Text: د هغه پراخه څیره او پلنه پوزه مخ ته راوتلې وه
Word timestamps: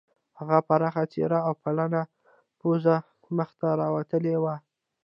د 0.03 0.03
هغه 0.39 0.57
پراخه 0.67 1.03
څیره 1.11 1.39
او 1.47 1.53
پلنه 1.63 2.01
پوزه 2.59 2.95
مخ 3.37 3.49
ته 3.59 3.69
راوتلې 3.81 4.35
وه 4.43 4.55